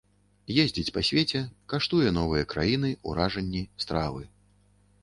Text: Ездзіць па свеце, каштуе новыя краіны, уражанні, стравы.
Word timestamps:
Ездзіць 0.63 0.93
па 0.95 1.03
свеце, 1.09 1.41
каштуе 1.75 2.15
новыя 2.17 2.49
краіны, 2.55 2.89
уражанні, 3.13 3.67
стравы. 3.87 4.29